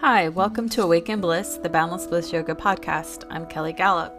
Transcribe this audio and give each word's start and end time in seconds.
Hi, 0.00 0.28
welcome 0.28 0.68
to 0.68 0.82
Awaken 0.82 1.20
Bliss, 1.20 1.56
the 1.56 1.68
Boundless 1.68 2.06
Bliss 2.06 2.32
Yoga 2.32 2.54
podcast. 2.54 3.24
I'm 3.30 3.46
Kelly 3.46 3.72
Gallup. 3.72 4.14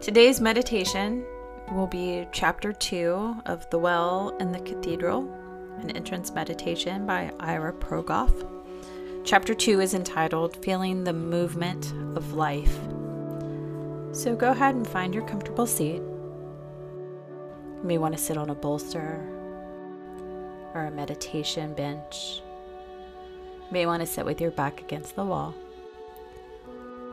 Today's 0.00 0.40
meditation 0.40 1.24
will 1.70 1.86
be 1.86 2.26
chapter 2.32 2.72
two 2.72 3.36
of 3.46 3.70
The 3.70 3.78
Well 3.78 4.36
and 4.40 4.52
the 4.52 4.58
Cathedral, 4.58 5.32
an 5.78 5.92
entrance 5.92 6.32
meditation 6.32 7.06
by 7.06 7.30
Ira 7.38 7.72
Progoff. 7.74 8.32
Chapter 9.24 9.54
two 9.54 9.80
is 9.80 9.94
entitled 9.94 10.56
Feeling 10.64 11.04
the 11.04 11.12
Movement 11.12 11.92
of 12.16 12.32
Life. 12.32 12.76
So 14.10 14.34
go 14.34 14.50
ahead 14.50 14.74
and 14.74 14.86
find 14.86 15.14
your 15.14 15.24
comfortable 15.28 15.68
seat. 15.68 16.02
You 17.76 17.84
may 17.84 17.98
want 17.98 18.16
to 18.16 18.20
sit 18.20 18.36
on 18.36 18.50
a 18.50 18.54
bolster 18.56 19.24
or 20.74 20.86
a 20.86 20.90
meditation 20.90 21.72
bench 21.72 22.42
may 23.72 23.86
want 23.86 24.00
to 24.02 24.06
sit 24.06 24.26
with 24.26 24.40
your 24.40 24.50
back 24.50 24.82
against 24.82 25.16
the 25.16 25.24
wall. 25.24 25.54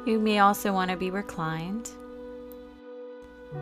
You 0.06 0.20
may 0.20 0.40
also 0.40 0.74
want 0.74 0.92
to 0.92 0.98
be 0.98 1.10
reclined. 1.10 1.90
You 3.54 3.60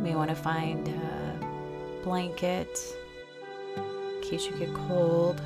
may 0.00 0.14
want 0.16 0.30
to 0.30 0.36
find 0.36 0.88
a 0.88 2.02
blanket 2.02 2.80
in 3.76 4.20
case 4.22 4.46
you 4.46 4.56
get 4.56 4.74
cold. 4.74 5.40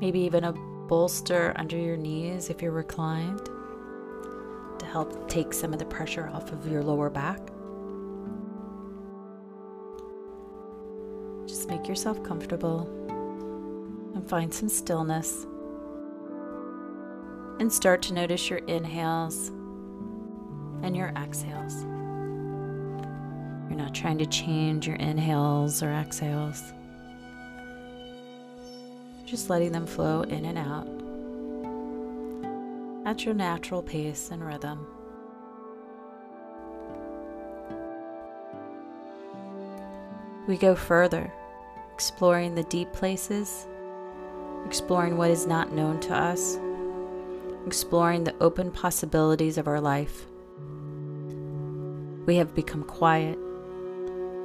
Maybe 0.00 0.20
even 0.20 0.44
a 0.44 0.52
bolster 0.86 1.54
under 1.56 1.78
your 1.78 1.96
knees 1.96 2.50
if 2.50 2.60
you're 2.60 2.72
reclined 2.72 3.48
to 4.78 4.84
help 4.84 5.30
take 5.30 5.54
some 5.54 5.72
of 5.72 5.78
the 5.78 5.86
pressure 5.86 6.28
off 6.34 6.52
of 6.52 6.70
your 6.70 6.82
lower 6.82 7.08
back. 7.08 7.40
Make 11.66 11.88
yourself 11.88 12.22
comfortable 12.22 12.88
and 14.14 14.28
find 14.28 14.52
some 14.52 14.68
stillness. 14.68 15.46
And 17.58 17.72
start 17.72 18.02
to 18.02 18.14
notice 18.14 18.50
your 18.50 18.60
inhales 18.60 19.48
and 20.82 20.96
your 20.96 21.08
exhales. 21.16 21.84
You're 23.68 23.78
not 23.78 23.94
trying 23.94 24.18
to 24.18 24.26
change 24.26 24.86
your 24.86 24.96
inhales 24.96 25.82
or 25.82 25.90
exhales, 25.90 26.62
just 29.24 29.48
letting 29.50 29.72
them 29.72 29.86
flow 29.86 30.22
in 30.22 30.44
and 30.44 30.58
out 30.58 30.86
at 33.06 33.24
your 33.24 33.34
natural 33.34 33.82
pace 33.82 34.30
and 34.30 34.44
rhythm. 34.44 34.86
We 40.46 40.58
go 40.58 40.74
further, 40.74 41.32
exploring 41.94 42.56
the 42.56 42.64
deep 42.64 42.92
places, 42.92 43.68
exploring 44.66 45.16
what 45.16 45.30
is 45.30 45.46
not 45.46 45.72
known 45.72 46.00
to 46.00 46.12
us, 46.12 46.58
exploring 47.68 48.24
the 48.24 48.34
open 48.40 48.72
possibilities 48.72 49.58
of 49.58 49.68
our 49.68 49.80
life. 49.80 50.26
We 52.26 52.34
have 52.34 52.52
become 52.52 52.82
quiet. 52.82 53.38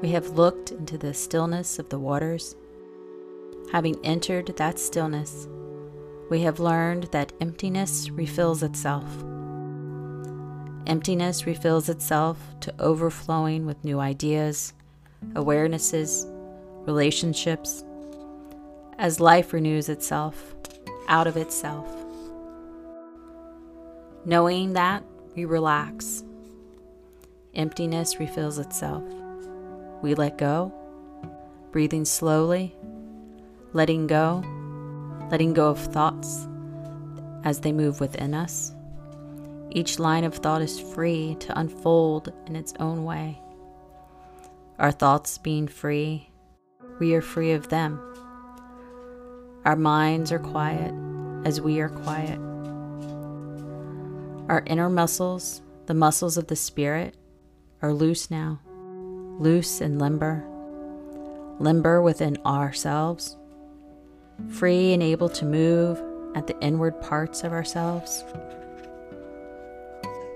We 0.03 0.11
have 0.11 0.37
looked 0.37 0.71
into 0.71 0.95
the 0.95 1.15
stillness 1.15 1.79
of 1.79 1.89
the 1.89 1.97
waters. 1.97 2.55
Having 3.71 4.05
entered 4.05 4.55
that 4.57 4.77
stillness, 4.77 5.47
we 6.29 6.41
have 6.41 6.59
learned 6.59 7.05
that 7.05 7.33
emptiness 7.41 8.11
refills 8.11 8.61
itself. 8.61 9.09
Emptiness 10.85 11.47
refills 11.47 11.89
itself 11.89 12.37
to 12.59 12.73
overflowing 12.79 13.65
with 13.65 13.83
new 13.83 13.99
ideas, 13.99 14.73
awarenesses, 15.33 16.27
relationships, 16.89 17.83
as 18.97 19.19
life 19.19 19.53
renews 19.53 19.89
itself 19.89 20.55
out 21.07 21.27
of 21.27 21.37
itself. 21.37 21.87
Knowing 24.25 24.73
that, 24.73 25.03
we 25.35 25.45
relax. 25.45 26.23
Emptiness 27.53 28.19
refills 28.19 28.57
itself. 28.57 29.03
We 30.01 30.15
let 30.15 30.39
go, 30.39 30.73
breathing 31.71 32.05
slowly, 32.05 32.75
letting 33.73 34.07
go, 34.07 34.43
letting 35.29 35.53
go 35.53 35.69
of 35.69 35.77
thoughts 35.79 36.47
as 37.43 37.59
they 37.59 37.71
move 37.71 37.99
within 37.99 38.33
us. 38.33 38.73
Each 39.69 39.99
line 39.99 40.23
of 40.23 40.33
thought 40.33 40.63
is 40.63 40.79
free 40.79 41.37
to 41.41 41.59
unfold 41.59 42.33
in 42.47 42.55
its 42.55 42.73
own 42.79 43.05
way 43.05 43.39
our 44.79 44.91
thoughts 44.91 45.37
being 45.37 45.67
free, 45.67 46.28
we 46.99 47.13
are 47.15 47.21
free 47.21 47.53
of 47.53 47.69
them. 47.69 47.99
Our 49.65 49.75
minds 49.75 50.31
are 50.31 50.39
quiet 50.39 50.93
as 51.45 51.61
we 51.61 51.79
are 51.79 51.89
quiet. 51.89 52.39
Our 54.49 54.63
inner 54.65 54.89
muscles, 54.89 55.61
the 55.85 55.93
muscles 55.93 56.37
of 56.37 56.47
the 56.47 56.55
spirit, 56.55 57.15
are 57.81 57.93
loose 57.93 58.29
now, 58.29 58.59
loose 59.39 59.79
and 59.79 59.99
limber, 59.99 60.43
limber 61.59 62.01
within 62.01 62.37
ourselves, 62.45 63.37
free 64.49 64.93
and 64.93 65.03
able 65.03 65.29
to 65.29 65.45
move 65.45 66.01
at 66.35 66.47
the 66.47 66.59
inward 66.59 66.99
parts 67.01 67.43
of 67.43 67.51
ourselves. 67.51 68.23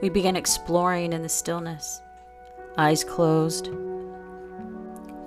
We 0.01 0.09
begin 0.09 0.35
exploring 0.35 1.13
in 1.13 1.21
the 1.21 1.29
stillness, 1.29 2.01
eyes 2.77 3.03
closed 3.03 3.69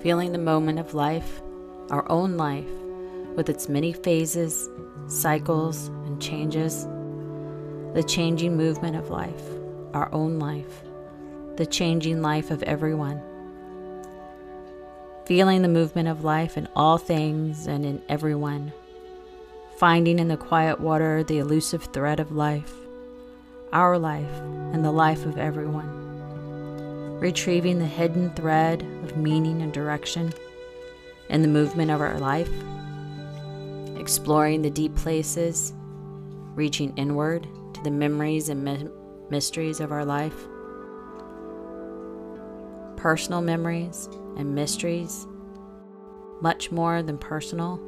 feeling 0.01 0.31
the 0.31 0.37
moment 0.37 0.79
of 0.79 0.93
life, 0.93 1.41
our 1.89 2.09
own 2.11 2.37
life, 2.37 2.69
with 3.35 3.49
its 3.49 3.69
many 3.69 3.93
phases, 3.93 4.69
cycles, 5.07 5.87
and 6.05 6.21
changes, 6.21 6.85
the 7.93 8.03
changing 8.07 8.55
movement 8.55 8.95
of 8.95 9.09
life, 9.09 9.41
our 9.93 10.13
own 10.13 10.39
life, 10.39 10.83
the 11.55 11.65
changing 11.65 12.21
life 12.21 12.51
of 12.51 12.61
everyone. 12.63 13.21
Feeling 15.25 15.61
the 15.61 15.67
movement 15.67 16.07
of 16.07 16.23
life 16.23 16.57
in 16.57 16.67
all 16.75 16.97
things 16.97 17.67
and 17.67 17.85
in 17.85 18.01
everyone. 18.07 18.71
Finding 19.77 20.19
in 20.19 20.27
the 20.27 20.37
quiet 20.37 20.79
water 20.79 21.23
the 21.23 21.37
elusive 21.37 21.83
thread 21.85 22.19
of 22.19 22.31
life, 22.31 22.73
our 23.73 23.97
life, 23.97 24.41
and 24.73 24.85
the 24.85 24.91
life 24.91 25.25
of 25.25 25.37
everyone 25.37 26.06
retrieving 27.19 27.79
the 27.79 27.85
hidden 27.85 28.29
thread 28.31 28.83
of 29.03 29.17
meaning 29.17 29.61
and 29.61 29.73
direction 29.73 30.31
in 31.29 31.41
the 31.41 31.47
movement 31.47 31.89
of 31.89 31.99
our 31.99 32.19
life, 32.19 32.51
exploring 33.99 34.61
the 34.61 34.69
deep 34.69 34.95
places, 34.95 35.73
reaching 36.53 36.93
inward 36.95 37.47
to 37.73 37.81
the 37.83 37.91
memories 37.91 38.49
and 38.49 38.63
my- 38.63 38.87
mysteries 39.29 39.79
of 39.79 39.91
our 39.91 40.05
life, 40.05 40.47
personal 42.95 43.41
memories 43.41 44.07
and 44.37 44.53
mysteries, 44.53 45.25
much 46.41 46.71
more 46.71 47.01
than 47.01 47.17
personal, 47.17 47.79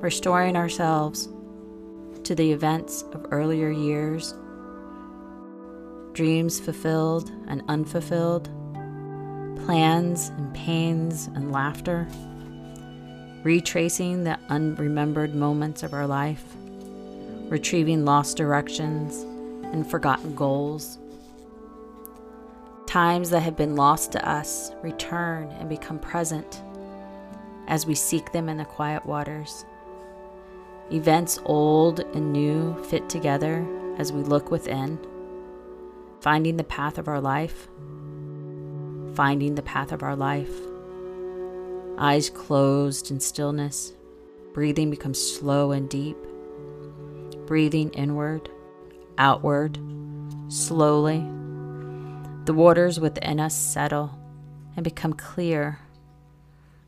restoring 0.00 0.56
ourselves 0.56 1.28
to 2.24 2.34
the 2.34 2.50
events 2.50 3.02
of 3.12 3.26
earlier 3.30 3.70
years 3.70 4.34
dreams 6.14 6.60
fulfilled 6.60 7.30
and 7.48 7.62
unfulfilled, 7.68 8.48
plans 9.66 10.28
and 10.28 10.54
pains 10.54 11.26
and 11.34 11.50
laughter, 11.50 12.06
retracing 13.42 14.22
the 14.22 14.38
unremembered 14.48 15.34
moments 15.34 15.82
of 15.82 15.92
our 15.92 16.06
life, 16.06 16.44
retrieving 17.48 18.04
lost 18.04 18.36
directions 18.36 19.22
and 19.74 19.90
forgotten 19.90 20.34
goals. 20.36 20.98
Times 22.86 23.30
that 23.30 23.40
have 23.40 23.56
been 23.56 23.74
lost 23.74 24.12
to 24.12 24.28
us 24.28 24.70
return 24.82 25.50
and 25.58 25.68
become 25.68 25.98
present 25.98 26.62
as 27.66 27.86
we 27.86 27.94
seek 27.94 28.30
them 28.30 28.48
in 28.48 28.56
the 28.56 28.64
quiet 28.64 29.04
waters. 29.04 29.64
Events 30.92 31.40
old 31.44 32.00
and 32.14 32.32
new 32.32 32.80
fit 32.84 33.08
together 33.08 33.66
as 33.98 34.12
we 34.12 34.22
look 34.22 34.50
within 34.50 34.98
finding 36.20 36.56
the 36.56 36.64
path 36.64 36.98
of 36.98 37.08
our 37.08 37.20
life, 37.20 37.68
finding 39.14 39.54
the 39.54 39.62
path 39.62 39.92
of 39.92 40.02
our 40.02 40.16
life. 40.16 40.52
Eyes 41.98 42.30
closed 42.30 43.10
in 43.10 43.20
stillness, 43.20 43.92
breathing 44.52 44.90
becomes 44.90 45.20
slow 45.20 45.72
and 45.72 45.88
deep. 45.88 46.16
Breathing 47.46 47.90
inward, 47.90 48.48
outward, 49.18 49.78
slowly. 50.48 51.18
The 52.46 52.54
waters 52.54 52.98
within 52.98 53.38
us 53.38 53.54
settle 53.54 54.18
and 54.76 54.82
become 54.82 55.12
clear, 55.12 55.78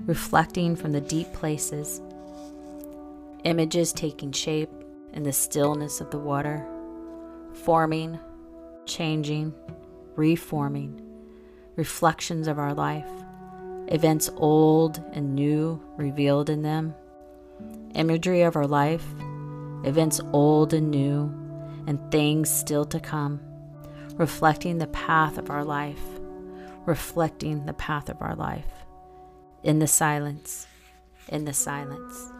reflecting 0.00 0.76
from 0.76 0.92
the 0.92 1.00
deep 1.00 1.32
places. 1.32 2.00
Images 3.44 3.92
taking 3.92 4.32
shape 4.32 4.70
in 5.12 5.22
the 5.22 5.32
stillness 5.32 6.00
of 6.00 6.10
the 6.10 6.18
water, 6.18 6.66
forming 7.52 8.18
changing, 8.86 9.54
reforming, 10.14 11.02
reflections 11.76 12.48
of 12.48 12.58
our 12.58 12.74
life, 12.74 13.08
events 13.88 14.30
old 14.36 15.02
and 15.12 15.34
new 15.34 15.80
revealed 15.96 16.50
in 16.50 16.62
them, 16.62 16.94
imagery 17.94 18.42
of 18.42 18.56
our 18.56 18.66
life, 18.66 19.04
events 19.84 20.20
old 20.32 20.72
and 20.74 20.90
new, 20.90 21.32
and 21.86 22.10
things 22.10 22.50
still 22.50 22.84
to 22.84 22.98
come, 22.98 23.40
reflecting 24.14 24.78
the 24.78 24.86
path 24.88 25.38
of 25.38 25.50
our 25.50 25.64
life, 25.64 26.02
reflecting 26.84 27.66
the 27.66 27.74
path 27.74 28.08
of 28.08 28.20
our 28.20 28.34
life. 28.34 28.64
In 29.62 29.78
the 29.78 29.86
silence, 29.86 30.66
in 31.28 31.44
the 31.44 31.52
silence. 31.52 32.32